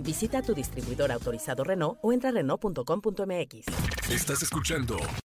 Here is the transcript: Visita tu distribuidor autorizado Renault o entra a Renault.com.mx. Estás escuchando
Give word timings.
Visita 0.00 0.42
tu 0.42 0.54
distribuidor 0.54 1.12
autorizado 1.12 1.64
Renault 1.64 1.98
o 2.02 2.12
entra 2.12 2.30
a 2.30 2.32
Renault.com.mx. 2.32 3.66
Estás 4.10 4.42
escuchando 4.42 4.96